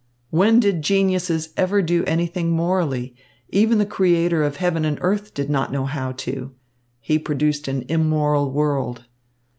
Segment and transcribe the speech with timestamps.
[0.31, 3.15] "When did geniuses ever do anything morally?
[3.49, 6.55] Even the creator of heaven and earth did not know how to.
[6.99, 9.05] He produced an immoral world.